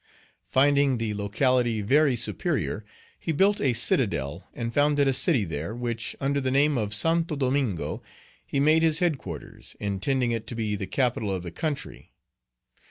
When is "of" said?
6.75-6.91, 11.31-11.43